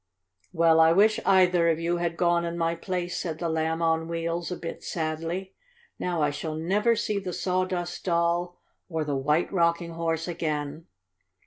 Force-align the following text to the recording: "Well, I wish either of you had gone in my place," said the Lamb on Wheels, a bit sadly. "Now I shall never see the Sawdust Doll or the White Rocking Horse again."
"Well, 0.51 0.79
I 0.79 0.93
wish 0.93 1.19
either 1.27 1.69
of 1.69 1.79
you 1.79 1.97
had 1.97 2.17
gone 2.17 2.43
in 2.43 2.57
my 2.57 2.73
place," 2.73 3.19
said 3.19 3.37
the 3.37 3.47
Lamb 3.47 3.83
on 3.83 4.07
Wheels, 4.07 4.51
a 4.51 4.55
bit 4.57 4.83
sadly. 4.83 5.53
"Now 5.99 6.23
I 6.23 6.31
shall 6.31 6.55
never 6.55 6.95
see 6.95 7.19
the 7.19 7.33
Sawdust 7.33 8.05
Doll 8.05 8.57
or 8.89 9.03
the 9.05 9.15
White 9.15 9.53
Rocking 9.53 9.91
Horse 9.91 10.27
again." 10.27 10.87